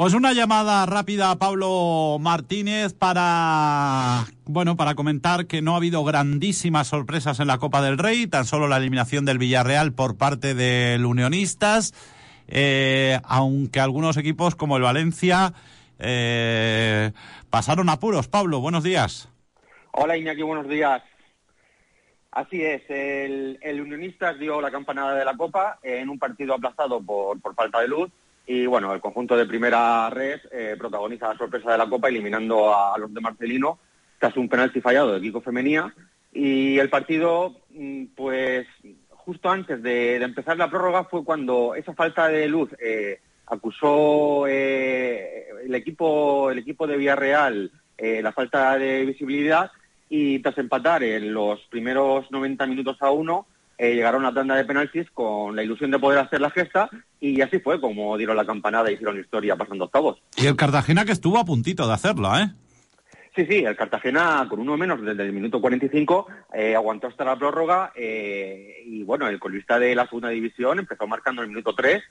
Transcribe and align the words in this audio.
Pues 0.00 0.14
una 0.14 0.32
llamada 0.32 0.86
rápida 0.86 1.30
a 1.30 1.36
Pablo 1.36 2.16
Martínez 2.18 2.94
para 2.94 4.24
bueno, 4.46 4.74
para 4.74 4.94
comentar 4.94 5.46
que 5.46 5.60
no 5.60 5.74
ha 5.74 5.76
habido 5.76 6.02
grandísimas 6.04 6.86
sorpresas 6.86 7.38
en 7.38 7.48
la 7.48 7.58
Copa 7.58 7.82
del 7.82 7.98
Rey, 7.98 8.26
tan 8.26 8.46
solo 8.46 8.66
la 8.66 8.78
eliminación 8.78 9.26
del 9.26 9.36
Villarreal 9.36 9.92
por 9.92 10.16
parte 10.16 10.54
del 10.54 11.04
Unionistas, 11.04 11.92
eh, 12.48 13.20
aunque 13.24 13.78
algunos 13.78 14.16
equipos 14.16 14.54
como 14.54 14.78
el 14.78 14.84
Valencia 14.84 15.52
eh, 15.98 17.12
pasaron 17.50 17.90
apuros. 17.90 18.26
Pablo, 18.26 18.60
buenos 18.60 18.82
días. 18.82 19.28
Hola 19.92 20.16
Iñaki, 20.16 20.40
buenos 20.40 20.66
días. 20.66 21.02
Así 22.32 22.62
es, 22.62 22.88
el, 22.88 23.58
el 23.60 23.82
Unionistas 23.82 24.38
dio 24.38 24.62
la 24.62 24.70
campanada 24.70 25.14
de 25.14 25.26
la 25.26 25.36
Copa 25.36 25.78
en 25.82 26.08
un 26.08 26.18
partido 26.18 26.54
aplazado 26.54 27.02
por, 27.02 27.38
por 27.42 27.54
falta 27.54 27.80
de 27.80 27.88
luz 27.88 28.10
y 28.52 28.66
bueno, 28.66 28.92
el 28.92 29.00
conjunto 29.00 29.36
de 29.36 29.46
primera 29.46 30.10
red 30.10 30.40
eh, 30.50 30.74
protagoniza 30.76 31.28
la 31.28 31.38
sorpresa 31.38 31.70
de 31.70 31.78
la 31.78 31.88
Copa 31.88 32.08
eliminando 32.08 32.74
a, 32.74 32.98
los 32.98 33.14
de 33.14 33.20
Marcelino 33.20 33.78
tras 34.18 34.36
un 34.36 34.48
penalti 34.48 34.80
fallado 34.80 35.12
de 35.12 35.20
Kiko 35.20 35.40
Femenía 35.40 35.94
y 36.32 36.76
el 36.76 36.90
partido, 36.90 37.60
mm, 37.70 38.06
pues 38.16 38.66
justo 39.10 39.50
antes 39.50 39.80
de, 39.84 40.16
empezar 40.16 40.56
la 40.56 40.68
prórroga 40.68 41.04
fue 41.04 41.22
cuando 41.22 41.76
esa 41.76 41.94
falta 41.94 42.26
de 42.26 42.48
luz 42.48 42.70
eh, 42.80 43.20
acusó 43.46 44.48
eh, 44.48 45.46
el 45.64 45.74
equipo 45.76 46.50
el 46.50 46.58
equipo 46.58 46.88
de 46.88 46.96
Villarreal 46.96 47.70
la 47.98 48.32
falta 48.32 48.76
de 48.78 49.04
visibilidad. 49.04 49.70
Y 50.08 50.40
tras 50.40 50.58
empatar 50.58 51.04
en 51.04 51.32
los 51.32 51.60
primeros 51.66 52.28
90 52.32 52.66
minutos 52.66 52.96
a 53.00 53.12
uno 53.12 53.46
eh, 53.82 53.94
llegaron 53.94 54.26
a 54.26 54.34
tanda 54.34 54.56
de 54.56 54.66
penaltis 54.66 55.10
con 55.10 55.56
la 55.56 55.62
ilusión 55.62 55.90
de 55.90 55.98
poder 55.98 56.18
hacer 56.18 56.38
la 56.42 56.50
gesta 56.50 56.90
y 57.18 57.40
así 57.40 57.60
fue 57.60 57.80
como 57.80 58.14
dieron 58.18 58.36
la 58.36 58.44
campanada 58.44 58.90
y 58.90 58.94
hicieron 58.94 59.18
historia 59.18 59.56
pasando 59.56 59.86
octavos. 59.86 60.22
Y 60.36 60.46
el 60.46 60.54
Cartagena 60.54 61.06
que 61.06 61.12
estuvo 61.12 61.38
a 61.38 61.46
puntito 61.46 61.88
de 61.88 61.94
hacerlo, 61.94 62.36
¿eh? 62.36 62.50
Sí, 63.34 63.46
sí, 63.46 63.64
el 63.64 63.76
Cartagena 63.76 64.46
con 64.50 64.60
uno 64.60 64.76
menos 64.76 65.00
desde 65.00 65.22
el 65.22 65.32
minuto 65.32 65.62
45 65.62 66.26
eh, 66.52 66.76
aguantó 66.76 67.06
hasta 67.06 67.24
la 67.24 67.38
prórroga 67.38 67.90
eh, 67.96 68.82
y 68.84 69.02
bueno, 69.02 69.28
el 69.28 69.40
colista 69.40 69.78
de 69.78 69.94
la 69.94 70.04
segunda 70.04 70.28
división 70.28 70.78
empezó 70.78 71.06
marcando 71.06 71.40
el 71.40 71.48
minuto 71.48 71.74
3 71.74 72.02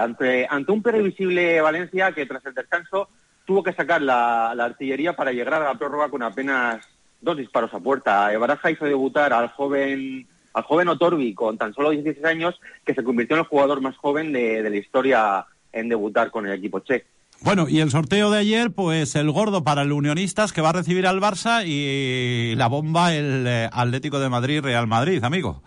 ante, 0.00 0.46
ante 0.48 0.70
un 0.70 0.82
previsible 0.82 1.60
Valencia 1.60 2.12
que 2.12 2.26
tras 2.26 2.46
el 2.46 2.54
descanso 2.54 3.08
tuvo 3.44 3.64
que 3.64 3.72
sacar 3.72 4.02
la, 4.02 4.52
la, 4.54 4.66
artillería 4.66 5.16
para 5.16 5.32
llegar 5.32 5.54
a 5.54 5.64
la 5.64 5.74
prórroga 5.74 6.10
con 6.10 6.22
apenas 6.22 6.86
dos 7.20 7.36
disparos 7.36 7.74
a 7.74 7.80
puerta. 7.80 8.38
Baraja 8.38 8.70
hizo 8.70 8.84
debutar 8.84 9.32
al 9.32 9.48
joven 9.48 10.28
al 10.56 10.62
joven 10.62 10.88
Otorbi 10.88 11.34
con 11.34 11.58
tan 11.58 11.74
solo 11.74 11.90
16 11.90 12.24
años, 12.24 12.58
que 12.82 12.94
se 12.94 13.04
convirtió 13.04 13.36
en 13.36 13.40
el 13.40 13.46
jugador 13.46 13.82
más 13.82 13.94
joven 13.98 14.32
de, 14.32 14.62
la 14.62 14.76
historia 14.76 15.44
en 15.70 15.90
debutar 15.90 16.30
con 16.30 16.46
el 16.46 16.54
equipo 16.54 16.80
che. 16.80 17.04
Bueno, 17.42 17.68
y 17.68 17.80
el 17.80 17.90
sorteo 17.90 18.30
de 18.30 18.38
ayer, 18.38 18.70
pues 18.70 19.16
el 19.16 19.30
gordo 19.30 19.62
para 19.62 19.82
el 19.82 19.92
Unionistas 19.92 20.54
que 20.54 20.62
va 20.62 20.70
a 20.70 20.72
recibir 20.72 21.06
al 21.06 21.20
Barça 21.20 21.62
y 21.66 22.54
la 22.56 22.68
bomba 22.68 23.14
el 23.14 23.46
eh, 23.46 23.68
Atlético 23.70 24.18
de 24.18 24.30
Madrid 24.30 24.62
Real 24.62 24.86
Madrid, 24.86 25.22
amigo. 25.22 25.62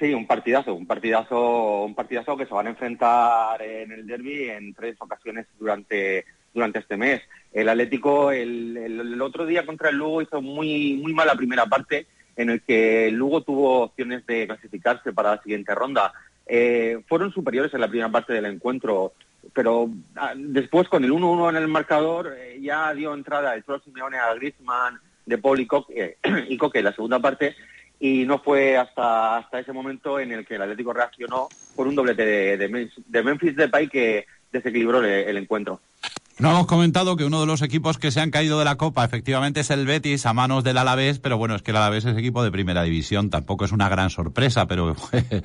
Sí, 0.00 0.14
un 0.14 0.26
partidazo, 0.26 0.72
un 0.72 0.86
partidazo, 0.86 1.82
un 1.84 1.94
partidazo 1.94 2.34
que 2.38 2.46
se 2.46 2.54
van 2.54 2.68
a 2.68 2.70
enfrentar 2.70 3.60
en 3.60 3.92
el 3.92 4.06
derby 4.06 4.48
en 4.48 4.72
tres 4.72 4.96
ocasiones 5.00 5.46
durante 5.60 6.24
durante 6.54 6.78
este 6.78 6.96
mes. 6.96 7.20
El 7.52 7.68
Atlético 7.68 8.32
el, 8.32 8.74
el, 8.74 9.20
otro 9.20 9.44
día 9.44 9.66
contra 9.66 9.90
el 9.90 9.96
Lugo 9.96 10.22
hizo 10.22 10.40
muy 10.40 10.94
muy 10.94 11.12
mala 11.12 11.34
primera 11.34 11.66
parte 11.66 12.06
en 12.36 12.50
el 12.50 12.62
que 12.62 13.10
Lugo 13.10 13.42
tuvo 13.42 13.82
opciones 13.82 14.26
de 14.26 14.46
clasificarse 14.46 15.12
para 15.12 15.36
la 15.36 15.42
siguiente 15.42 15.74
ronda. 15.74 16.12
Eh, 16.46 17.02
fueron 17.08 17.32
superiores 17.32 17.72
en 17.74 17.80
la 17.80 17.88
primera 17.88 18.10
parte 18.10 18.32
del 18.32 18.46
encuentro, 18.46 19.12
pero 19.52 19.90
ah, 20.16 20.32
después 20.36 20.88
con 20.88 21.04
el 21.04 21.12
1-1 21.12 21.50
en 21.50 21.56
el 21.56 21.68
marcador 21.68 22.34
eh, 22.36 22.58
ya 22.60 22.92
dio 22.94 23.14
entrada 23.14 23.54
el 23.54 23.64
Cholo 23.64 23.80
Simeone 23.80 24.18
a 24.18 24.34
Griezmann, 24.34 25.00
De 25.26 25.38
Paul 25.38 25.60
y 25.60 25.66
Coque, 25.66 26.18
y 26.48 26.56
Coque 26.56 26.80
en 26.80 26.86
la 26.86 26.94
segunda 26.94 27.20
parte 27.20 27.54
y 28.00 28.24
no 28.24 28.40
fue 28.40 28.76
hasta, 28.76 29.36
hasta 29.36 29.60
ese 29.60 29.72
momento 29.72 30.18
en 30.18 30.32
el 30.32 30.44
que 30.44 30.56
el 30.56 30.62
Atlético 30.62 30.92
reaccionó 30.92 31.48
por 31.76 31.86
un 31.86 31.94
doblete 31.94 32.26
de, 32.26 32.56
de, 32.56 32.90
de 32.96 33.22
Memphis 33.22 33.54
Depay 33.54 33.88
que 33.88 34.26
desequilibró 34.50 35.04
el 35.04 35.36
encuentro. 35.36 35.80
No 36.38 36.50
hemos 36.50 36.66
comentado 36.66 37.16
que 37.16 37.24
uno 37.24 37.40
de 37.40 37.46
los 37.46 37.60
equipos 37.62 37.98
que 37.98 38.10
se 38.10 38.20
han 38.20 38.30
caído 38.30 38.58
de 38.58 38.64
la 38.64 38.76
Copa 38.76 39.04
efectivamente 39.04 39.60
es 39.60 39.70
el 39.70 39.86
Betis 39.86 40.24
a 40.24 40.32
manos 40.32 40.64
del 40.64 40.78
Alavés, 40.78 41.18
pero 41.18 41.36
bueno, 41.36 41.54
es 41.54 41.62
que 41.62 41.72
el 41.72 41.76
Alavés 41.76 42.06
es 42.06 42.16
equipo 42.16 42.42
de 42.42 42.50
primera 42.50 42.82
división, 42.82 43.28
tampoco 43.28 43.64
es 43.66 43.72
una 43.72 43.88
gran 43.88 44.10
sorpresa, 44.10 44.66
pero 44.66 44.96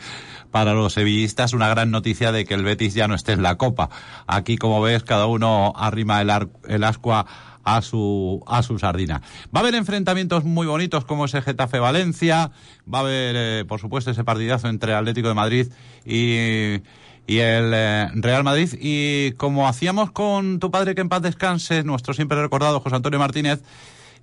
para 0.51 0.73
los 0.73 0.93
sevillistas 0.93 1.53
una 1.53 1.67
gran 1.67 1.91
noticia 1.91 2.31
de 2.31 2.45
que 2.45 2.53
el 2.53 2.63
Betis 2.63 2.93
ya 2.93 3.07
no 3.07 3.15
esté 3.15 3.33
en 3.33 3.43
la 3.43 3.57
Copa. 3.57 3.89
Aquí, 4.27 4.57
como 4.57 4.81
ves, 4.81 5.03
cada 5.03 5.25
uno 5.27 5.73
arrima 5.75 6.21
el, 6.21 6.31
el 6.67 6.83
ascua 6.83 7.25
a 7.67 7.81
su, 7.81 8.41
a 8.47 8.63
su 8.63 8.79
sardina. 8.79 9.21
Va 9.53 9.59
a 9.59 9.63
haber 9.63 9.75
enfrentamientos 9.75 10.45
muy 10.45 10.67
bonitos 10.67 11.03
como 11.03 11.25
ese 11.25 11.41
Getafe 11.41 11.79
Valencia, 11.79 12.51
va 12.91 12.99
a 12.99 13.01
haber, 13.01 13.35
eh, 13.37 13.65
por 13.67 13.81
supuesto, 13.81 14.11
ese 14.11 14.23
partidazo 14.23 14.69
entre 14.69 14.93
Atlético 14.93 15.27
de 15.27 15.33
Madrid 15.33 15.67
y 16.05 16.81
y 17.27 17.39
el 17.39 17.73
eh, 17.75 18.07
Real 18.15 18.43
Madrid. 18.43 18.69
Y 18.79 19.33
como 19.33 19.67
hacíamos 19.67 20.11
con 20.11 20.59
tu 20.59 20.71
padre 20.71 20.95
que 20.95 21.01
en 21.01 21.09
paz 21.09 21.21
descanse, 21.21 21.83
nuestro 21.83 22.13
siempre 22.13 22.41
recordado 22.41 22.79
José 22.79 22.95
Antonio 22.95 23.19
Martínez, 23.19 23.61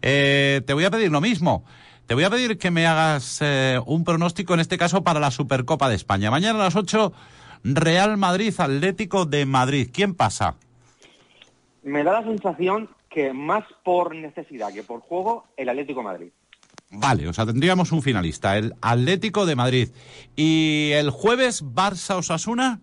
eh, 0.02 0.62
te 0.66 0.72
voy 0.72 0.84
a 0.84 0.90
pedir 0.90 1.12
lo 1.12 1.20
mismo. 1.20 1.64
Te 2.06 2.14
voy 2.14 2.24
a 2.24 2.30
pedir 2.30 2.58
que 2.58 2.70
me 2.70 2.86
hagas 2.86 3.38
eh, 3.42 3.78
un 3.86 4.04
pronóstico, 4.04 4.54
en 4.54 4.60
este 4.60 4.78
caso, 4.78 5.04
para 5.04 5.20
la 5.20 5.30
Supercopa 5.30 5.88
de 5.88 5.94
España. 5.94 6.30
Mañana 6.30 6.60
a 6.60 6.64
las 6.64 6.76
8, 6.76 7.12
Real 7.62 8.16
Madrid, 8.16 8.52
Atlético 8.58 9.26
de 9.26 9.46
Madrid. 9.46 9.88
¿Quién 9.92 10.14
pasa? 10.14 10.56
Me 11.82 12.02
da 12.02 12.20
la 12.20 12.24
sensación 12.24 12.88
que 13.10 13.32
más 13.32 13.64
por 13.84 14.14
necesidad 14.14 14.72
que 14.72 14.82
por 14.82 15.00
juego, 15.00 15.44
el 15.56 15.68
Atlético 15.68 16.00
de 16.00 16.04
Madrid. 16.04 16.28
Vale, 16.90 17.28
o 17.28 17.32
sea, 17.32 17.46
tendríamos 17.46 17.92
un 17.92 18.02
finalista, 18.02 18.56
el 18.56 18.74
Atlético 18.80 19.46
de 19.46 19.56
Madrid. 19.56 19.88
¿Y 20.36 20.90
el 20.92 21.10
jueves 21.10 21.64
Barça-Osasuna? 21.64 22.80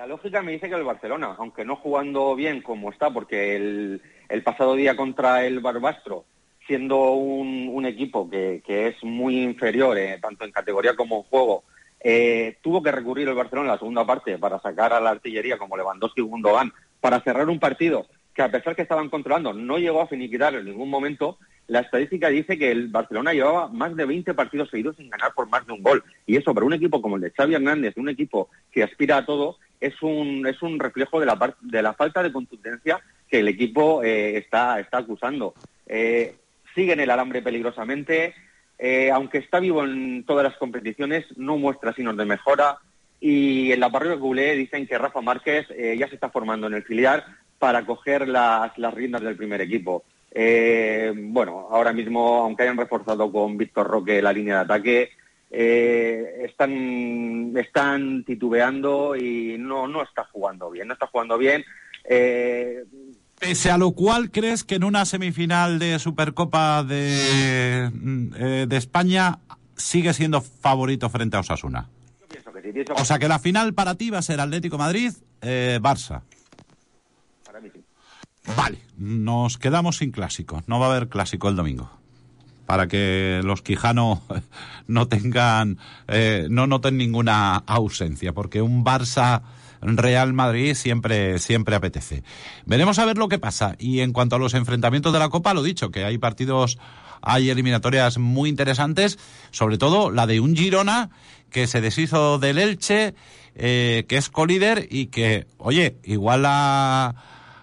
La 0.00 0.06
lógica 0.06 0.40
me 0.40 0.52
dice 0.52 0.70
que 0.70 0.76
el 0.76 0.82
Barcelona, 0.82 1.34
aunque 1.36 1.62
no 1.62 1.76
jugando 1.76 2.34
bien 2.34 2.62
como 2.62 2.90
está, 2.90 3.10
porque 3.10 3.54
el, 3.54 4.42
pasado 4.42 4.74
día 4.74 4.96
contra 4.96 5.44
el 5.44 5.60
Barbastro, 5.60 6.24
siendo 6.66 7.12
un, 7.12 7.84
equipo 7.84 8.30
que, 8.30 8.62
es 8.66 9.04
muy 9.04 9.42
inferior, 9.42 9.98
eh, 9.98 10.18
tanto 10.18 10.46
en 10.46 10.52
categoría 10.52 10.96
como 10.96 11.18
en 11.18 11.22
juego, 11.24 11.64
eh, 12.02 12.56
tuvo 12.62 12.82
que 12.82 12.90
recurrir 12.90 13.28
el 13.28 13.34
Barcelona 13.34 13.66
en 13.66 13.72
la 13.72 13.78
segunda 13.78 14.06
parte 14.06 14.38
para 14.38 14.58
sacar 14.60 14.94
a 14.94 15.00
la 15.00 15.10
artillería 15.10 15.58
como 15.58 15.76
Lewandowski 15.76 16.22
y 16.22 16.24
Gundogan 16.24 16.72
para 16.98 17.20
cerrar 17.20 17.50
un 17.50 17.60
partido 17.60 18.06
que 18.34 18.40
a 18.40 18.50
pesar 18.50 18.74
que 18.74 18.80
estaban 18.80 19.10
controlando 19.10 19.52
no 19.52 19.76
llegó 19.76 20.00
a 20.00 20.06
finiquitar 20.06 20.54
en 20.54 20.64
ningún 20.64 20.88
momento, 20.88 21.36
la 21.66 21.80
estadística 21.80 22.30
dice 22.30 22.56
que 22.56 22.70
el 22.70 22.88
Barcelona 22.88 23.34
llevaba 23.34 23.68
más 23.68 23.94
de 23.94 24.06
20 24.06 24.32
partidos 24.32 24.70
seguidos 24.70 24.96
sin 24.96 25.10
ganar 25.10 25.34
por 25.34 25.50
más 25.50 25.66
de 25.66 25.74
un 25.74 25.82
gol. 25.82 26.02
Y 26.26 26.36
eso 26.36 26.54
para 26.54 26.64
un 26.64 26.72
equipo 26.72 27.02
como 27.02 27.16
el 27.16 27.22
de 27.22 27.32
Xavi 27.32 27.54
Hernández, 27.54 27.98
un 27.98 28.08
equipo 28.08 28.48
que 28.72 28.82
aspira 28.82 29.18
a 29.18 29.26
todo, 29.26 29.58
es 29.80 30.00
un, 30.02 30.46
es 30.46 30.60
un 30.62 30.78
reflejo 30.78 31.18
de 31.18 31.26
la, 31.26 31.56
de 31.60 31.82
la 31.82 31.94
falta 31.94 32.22
de 32.22 32.32
contundencia 32.32 33.00
que 33.28 33.40
el 33.40 33.48
equipo 33.48 34.02
eh, 34.02 34.36
está, 34.36 34.78
está 34.78 34.98
acusando. 34.98 35.54
Eh, 35.86 36.34
sigue 36.74 36.92
el 36.92 37.10
alambre 37.10 37.42
peligrosamente, 37.42 38.34
eh, 38.78 39.10
aunque 39.10 39.38
está 39.38 39.60
vivo 39.60 39.84
en 39.84 40.24
todas 40.24 40.44
las 40.44 40.56
competiciones, 40.56 41.24
no 41.36 41.56
muestra 41.56 41.94
signos 41.94 42.16
de 42.16 42.24
mejora. 42.26 42.78
Y 43.20 43.72
en 43.72 43.80
la 43.80 43.90
parroquia 43.90 44.16
Goulet 44.16 44.56
dicen 44.56 44.86
que 44.86 44.98
Rafa 44.98 45.20
Márquez 45.20 45.68
ya 45.68 46.08
se 46.08 46.14
está 46.14 46.30
formando 46.30 46.66
en 46.66 46.74
el 46.74 46.84
filial 46.84 47.22
para 47.58 47.84
coger 47.84 48.26
las, 48.26 48.76
las 48.78 48.94
riendas 48.94 49.20
del 49.20 49.36
primer 49.36 49.60
equipo. 49.60 50.04
bueno, 50.34 51.68
ahora 51.70 51.92
mismo, 51.92 52.38
aunque 52.38 52.62
hayan 52.62 52.78
reforzado 52.78 53.30
con 53.30 53.58
Víctor 53.58 53.88
Roque 53.88 54.22
la 54.22 54.32
línea 54.32 54.54
de 54.54 54.60
ataque, 54.62 55.10
eh, 55.50 56.44
están, 56.44 57.52
están 57.56 58.24
titubeando 58.24 59.16
y 59.16 59.56
no, 59.58 59.88
no 59.88 60.02
está 60.02 60.24
jugando 60.30 60.70
bien, 60.70 60.86
no 60.86 60.94
está 60.94 61.08
jugando 61.08 61.36
bien. 61.38 61.64
Eh, 62.08 62.84
Pese 63.38 63.70
a 63.70 63.78
lo 63.78 63.90
cual, 63.92 64.30
¿crees 64.30 64.62
que 64.64 64.76
en 64.76 64.84
una 64.84 65.04
semifinal 65.04 65.78
de 65.78 65.98
Supercopa 65.98 66.84
de, 66.84 67.90
eh, 68.36 68.66
de 68.68 68.76
España 68.76 69.38
sigue 69.76 70.12
siendo 70.12 70.40
favorito 70.40 71.10
frente 71.10 71.36
a 71.36 71.40
Osasuna? 71.40 71.88
O 72.96 73.04
sea 73.04 73.18
que 73.18 73.26
la 73.26 73.38
final 73.38 73.74
para 73.74 73.96
ti 73.96 74.10
va 74.10 74.18
a 74.18 74.22
ser 74.22 74.40
Atlético 74.40 74.78
Madrid-Barça. 74.78 76.22
para 77.44 77.60
mí 77.60 77.70
sí. 77.72 77.82
Vale, 78.56 78.78
nos 78.96 79.58
quedamos 79.58 79.96
sin 79.96 80.12
clásico. 80.12 80.62
No 80.66 80.78
va 80.78 80.86
a 80.86 80.90
haber 80.90 81.08
clásico 81.08 81.48
el 81.48 81.56
domingo 81.56 81.99
para 82.70 82.86
que 82.86 83.40
los 83.42 83.62
Quijano 83.62 84.22
no 84.86 85.08
tengan, 85.08 85.78
eh, 86.06 86.46
no 86.50 86.68
noten 86.68 86.98
ninguna 86.98 87.56
ausencia, 87.56 88.32
porque 88.32 88.62
un 88.62 88.84
Barça 88.84 89.42
Real 89.82 90.32
Madrid 90.34 90.74
siempre, 90.76 91.40
siempre 91.40 91.74
apetece. 91.74 92.22
Veremos 92.66 93.00
a 93.00 93.06
ver 93.06 93.18
lo 93.18 93.28
que 93.28 93.40
pasa. 93.40 93.74
Y 93.80 94.02
en 94.02 94.12
cuanto 94.12 94.36
a 94.36 94.38
los 94.38 94.54
enfrentamientos 94.54 95.12
de 95.12 95.18
la 95.18 95.30
Copa, 95.30 95.52
lo 95.52 95.64
dicho, 95.64 95.90
que 95.90 96.04
hay 96.04 96.16
partidos, 96.18 96.78
hay 97.22 97.50
eliminatorias 97.50 98.18
muy 98.18 98.48
interesantes, 98.48 99.18
sobre 99.50 99.76
todo 99.76 100.12
la 100.12 100.28
de 100.28 100.38
un 100.38 100.54
Girona 100.54 101.10
que 101.50 101.66
se 101.66 101.80
deshizo 101.80 102.38
del 102.38 102.58
Elche 102.58 103.16
eh, 103.56 104.04
que 104.08 104.16
es 104.16 104.30
colíder 104.30 104.86
y 104.92 105.06
que, 105.06 105.48
oye, 105.58 105.96
igual 106.04 106.44
a, 106.46 107.16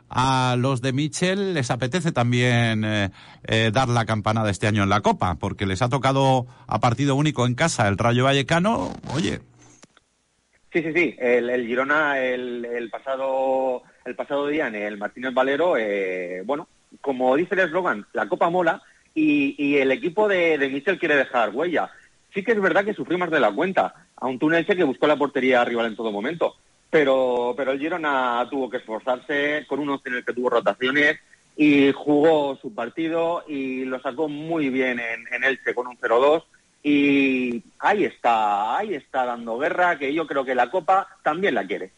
a 0.10 0.56
los 0.58 0.82
de 0.82 0.94
Michel 0.94 1.54
les 1.54 1.72
apetece 1.72 2.12
también 2.12 2.84
eh, 2.86 3.10
eh, 3.48 3.72
dar 3.74 3.90
la 3.90 4.06
campanada 4.06 4.50
este 4.50 4.68
año 4.68 4.84
en 4.84 4.90
la 4.90 5.02
Copa, 5.02 5.36
porque 5.36 5.66
les 5.66 5.82
ha 5.82 5.90
tocado 5.90 6.48
a 6.68 6.80
partido 6.80 7.16
único 7.16 7.46
en 7.46 7.56
casa 7.56 7.88
el 7.88 7.98
Rayo 7.98 8.24
Vallecano, 8.26 8.94
oye. 9.14 9.40
Sí, 10.72 10.84
sí, 10.84 10.94
sí, 10.94 11.16
el, 11.18 11.66
Girona 11.66 12.20
el, 12.20 12.90
pasado 12.92 13.84
el 14.06 14.16
pasado 14.16 14.48
día 14.48 14.68
en 14.68 14.76
el 14.76 14.98
Martínez 14.98 15.34
Valero, 15.34 15.78
eh, 15.78 16.44
bueno, 16.46 16.68
como 17.02 17.36
dice 17.36 17.56
el 17.56 17.62
eslogan, 17.62 18.06
la 18.14 18.28
Copa 18.28 18.50
mola 18.50 18.82
y, 19.14 19.78
el 19.78 19.92
equipo 19.92 20.28
de, 20.28 20.58
Michel 20.72 21.00
quiere 21.00 21.16
dejar 21.16 21.50
huella. 21.50 21.90
Sí 22.34 22.44
que 22.44 22.52
es 22.52 22.62
verdad 22.62 22.86
que 22.86 22.94
sufrió 22.94 23.18
más 23.18 23.32
de 23.32 23.40
la 23.40 23.52
cuenta, 23.52 24.08
a 24.16 24.28
un 24.28 24.38
Tunense 24.38 24.76
que 24.76 24.84
buscó 24.84 25.08
la 25.08 25.16
portería 25.16 25.66
rival 25.66 25.88
en 25.88 25.96
todo 25.96 26.12
momento. 26.12 26.56
Pero, 26.90 27.54
pero 27.58 27.72
el 27.72 27.80
Girona 27.80 28.48
tuvo 28.50 28.70
que 28.70 28.78
esforzarse 28.78 29.66
con 29.68 29.80
unos 29.80 30.06
en 30.06 30.16
el 30.16 30.26
que 30.26 30.34
tuvo 30.34 30.50
rotaciones 30.50 31.20
y 31.58 31.92
jugó 31.92 32.58
su 32.62 32.74
partido 32.74 33.44
y 33.48 33.84
lo 33.86 34.00
sacó 34.00 34.30
muy 34.30 34.70
bien 34.70 35.00
en, 35.00 35.26
en 35.32 35.44
Elche 35.44 35.74
con 35.74 35.88
un 35.88 35.98
0-2 35.98 36.44
y 36.84 37.64
ahí 37.80 38.06
está, 38.06 38.78
ahí 38.78 38.94
está 38.94 39.26
dando 39.26 39.58
guerra 39.58 39.98
que 39.98 40.14
yo 40.14 40.26
creo 40.26 40.46
que 40.46 40.56
la 40.56 40.70
Copa 40.70 41.08
también 41.24 41.56
la 41.56 41.66
quiere. 41.66 41.92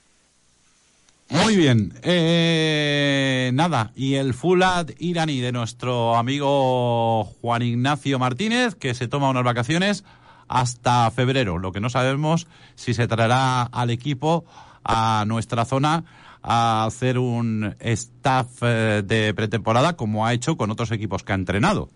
Muy 1.29 1.55
bien, 1.55 1.93
eh, 2.01 3.51
nada, 3.53 3.91
y 3.95 4.15
el 4.15 4.33
Fulad 4.33 4.89
iraní 4.97 5.41
de 5.41 5.51
nuestro 5.51 6.15
amigo 6.15 7.23
Juan 7.23 7.61
Ignacio 7.61 8.17
Martínez, 8.17 8.73
que 8.73 8.95
se 8.95 9.07
toma 9.07 9.29
unas 9.29 9.43
vacaciones 9.43 10.03
hasta 10.47 11.11
febrero. 11.11 11.59
Lo 11.59 11.71
que 11.71 11.81
no 11.81 11.91
sabemos 11.91 12.47
si 12.73 12.95
se 12.95 13.07
traerá 13.07 13.61
al 13.61 13.91
equipo 13.91 14.43
a 14.83 15.23
nuestra 15.27 15.65
zona 15.65 16.03
a 16.41 16.85
hacer 16.85 17.17
un 17.17 17.75
staff 17.79 18.63
eh, 18.63 19.01
de 19.03 19.33
pretemporada 19.33 19.95
como 19.95 20.25
ha 20.25 20.33
hecho 20.33 20.55
con 20.57 20.71
otros 20.71 20.91
equipos 20.91 21.23
que 21.23 21.33
ha 21.33 21.35
entrenado. 21.35 21.89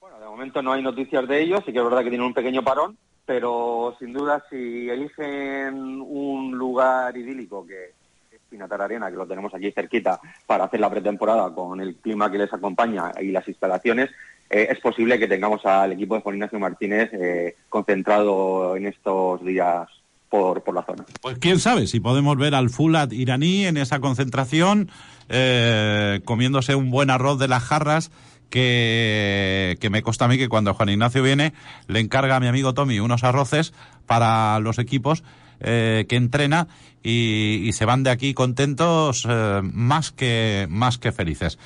Bueno, 0.00 0.18
de 0.20 0.26
momento 0.26 0.62
no 0.62 0.72
hay 0.72 0.82
noticias 0.82 1.26
de 1.26 1.42
ellos, 1.42 1.62
sí 1.66 1.72
que 1.72 1.78
es 1.78 1.84
verdad 1.84 2.02
que 2.02 2.10
tienen 2.10 2.26
un 2.26 2.34
pequeño 2.34 2.62
parón, 2.62 2.96
pero 3.24 3.96
sin 3.98 4.12
duda 4.12 4.44
si 4.48 4.88
eligen 4.88 6.00
un 6.00 6.56
lugar 6.56 7.16
idílico 7.16 7.66
que 7.66 7.92
es 8.30 8.40
Pinatar 8.48 8.80
Arena, 8.80 9.10
que 9.10 9.16
lo 9.16 9.26
tenemos 9.26 9.52
aquí 9.54 9.70
cerquita, 9.72 10.20
para 10.46 10.64
hacer 10.64 10.80
la 10.80 10.90
pretemporada 10.90 11.52
con 11.54 11.80
el 11.80 11.96
clima 11.96 12.30
que 12.30 12.38
les 12.38 12.52
acompaña 12.52 13.12
y 13.20 13.32
las 13.32 13.46
instalaciones, 13.48 14.10
eh, 14.48 14.68
es 14.70 14.80
posible 14.80 15.18
que 15.18 15.28
tengamos 15.28 15.66
al 15.66 15.92
equipo 15.92 16.14
de 16.14 16.22
Juan 16.22 16.36
Ignacio 16.36 16.58
Martínez 16.58 17.10
eh, 17.12 17.56
concentrado 17.68 18.76
en 18.76 18.86
estos 18.86 19.44
días 19.44 19.88
por, 20.28 20.62
por, 20.62 20.74
la 20.74 20.82
zona. 20.82 21.04
Pues 21.20 21.38
quién 21.38 21.58
sabe 21.58 21.86
si 21.86 22.00
podemos 22.00 22.36
ver 22.36 22.54
al 22.54 22.70
Fulat 22.70 23.12
iraní 23.12 23.66
en 23.66 23.76
esa 23.76 24.00
concentración 24.00 24.90
eh, 25.28 26.20
comiéndose 26.24 26.74
un 26.74 26.90
buen 26.90 27.10
arroz 27.10 27.38
de 27.38 27.48
las 27.48 27.62
jarras 27.62 28.10
que, 28.50 29.76
que, 29.80 29.90
me 29.90 30.02
consta 30.02 30.24
a 30.24 30.28
mí 30.28 30.38
que 30.38 30.48
cuando 30.48 30.74
Juan 30.74 30.88
Ignacio 30.88 31.22
viene 31.22 31.52
le 31.86 32.00
encarga 32.00 32.36
a 32.36 32.40
mi 32.40 32.46
amigo 32.46 32.74
Tommy 32.74 33.00
unos 33.00 33.24
arroces 33.24 33.74
para 34.06 34.58
los 34.60 34.78
equipos 34.78 35.22
eh, 35.60 36.06
que 36.08 36.16
entrena 36.16 36.68
y, 37.02 37.62
y, 37.64 37.72
se 37.72 37.84
van 37.84 38.04
de 38.04 38.10
aquí 38.10 38.32
contentos 38.32 39.26
eh, 39.28 39.60
más 39.62 40.12
que 40.12 40.66
más 40.70 40.98
que 40.98 41.12
felices. 41.12 41.58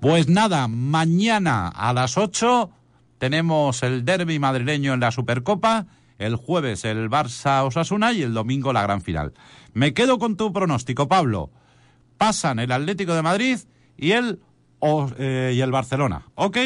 Pues 0.00 0.28
nada, 0.28 0.68
mañana 0.68 1.68
a 1.68 1.92
las 1.92 2.16
8 2.16 2.70
tenemos 3.18 3.82
el 3.82 4.04
derby 4.04 4.38
madrileño 4.38 4.94
en 4.94 5.00
la 5.00 5.10
Supercopa, 5.10 5.86
el 6.18 6.36
jueves 6.36 6.84
el 6.84 7.10
Barça 7.10 7.64
Osasuna 7.64 8.12
y 8.12 8.22
el 8.22 8.34
domingo 8.34 8.72
la 8.72 8.82
gran 8.82 9.00
final. 9.02 9.32
Me 9.72 9.94
quedo 9.94 10.18
con 10.18 10.36
tu 10.36 10.52
pronóstico, 10.52 11.08
Pablo. 11.08 11.50
Pasan 12.18 12.58
el 12.58 12.72
Atlético 12.72 13.14
de 13.14 13.22
Madrid 13.22 13.58
y 13.96 14.12
el, 14.12 14.40
o, 14.78 15.10
eh, 15.18 15.52
y 15.54 15.60
el 15.60 15.70
Barcelona, 15.72 16.26
¿ok? 16.34 16.58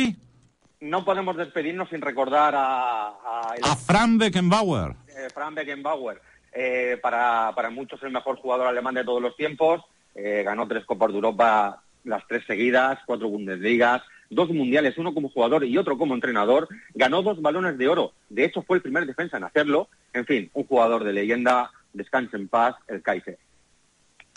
No 0.80 1.04
podemos 1.04 1.36
despedirnos 1.36 1.88
sin 1.88 2.00
recordar 2.00 2.54
a... 2.54 3.08
A, 3.08 3.54
el... 3.56 3.64
a 3.64 3.74
Fran 3.74 4.18
Beckenbauer. 4.18 4.94
Eh, 5.08 5.28
Fran 5.34 5.54
Beckenbauer, 5.54 6.20
eh, 6.52 6.98
para, 7.02 7.52
para 7.54 7.70
muchos 7.70 8.02
el 8.02 8.12
mejor 8.12 8.36
jugador 8.36 8.68
alemán 8.68 8.94
de 8.94 9.04
todos 9.04 9.20
los 9.20 9.34
tiempos, 9.36 9.82
eh, 10.14 10.42
ganó 10.44 10.68
tres 10.68 10.84
Copas 10.84 11.08
de 11.08 11.14
Europa 11.16 11.82
las 12.04 12.26
tres 12.28 12.44
seguidas, 12.46 12.98
cuatro 13.06 13.28
Bundesligas, 13.28 14.02
dos 14.30 14.50
mundiales, 14.50 14.98
uno 14.98 15.14
como 15.14 15.30
jugador 15.30 15.64
y 15.64 15.76
otro 15.78 15.98
como 15.98 16.14
entrenador, 16.14 16.68
ganó 16.94 17.22
dos 17.22 17.40
balones 17.40 17.78
de 17.78 17.88
oro. 17.88 18.12
De 18.28 18.44
hecho, 18.44 18.62
fue 18.62 18.76
el 18.76 18.82
primer 18.82 19.06
defensa 19.06 19.36
en 19.36 19.44
hacerlo. 19.44 19.88
En 20.12 20.26
fin, 20.26 20.50
un 20.54 20.64
jugador 20.64 21.04
de 21.04 21.12
leyenda, 21.12 21.70
descanse 21.92 22.36
en 22.36 22.48
paz, 22.48 22.76
el 22.88 23.02
Kaiser. 23.02 23.38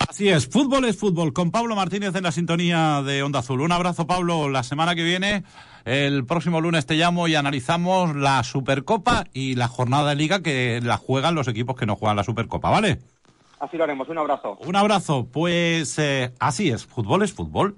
Así 0.09 0.29
es, 0.29 0.47
fútbol 0.47 0.85
es 0.85 0.97
fútbol, 0.97 1.31
con 1.31 1.51
Pablo 1.51 1.75
Martínez 1.75 2.15
en 2.15 2.23
la 2.23 2.31
sintonía 2.31 3.01
de 3.03 3.23
Onda 3.23 3.39
Azul. 3.39 3.61
Un 3.61 3.71
abrazo, 3.71 4.07
Pablo. 4.07 4.49
La 4.49 4.63
semana 4.63 4.95
que 4.95 5.03
viene, 5.03 5.43
el 5.85 6.25
próximo 6.25 6.59
lunes 6.59 6.85
te 6.85 6.95
llamo 6.95 7.27
y 7.27 7.35
analizamos 7.35 8.15
la 8.15 8.43
Supercopa 8.43 9.25
y 9.31 9.55
la 9.55 9.67
jornada 9.67 10.09
de 10.09 10.15
liga 10.15 10.41
que 10.41 10.81
la 10.83 10.97
juegan 10.97 11.35
los 11.35 11.47
equipos 11.47 11.75
que 11.75 11.85
no 11.85 11.95
juegan 11.95 12.17
la 12.17 12.23
Supercopa, 12.23 12.69
¿vale? 12.69 12.99
Así 13.59 13.77
lo 13.77 13.83
haremos. 13.83 14.09
Un 14.09 14.17
abrazo. 14.17 14.57
Un 14.65 14.75
abrazo. 14.75 15.27
Pues 15.31 15.97
eh, 15.99 16.33
así 16.39 16.71
es. 16.71 16.85
Fútbol 16.85 17.21
es 17.21 17.31
fútbol. 17.31 17.75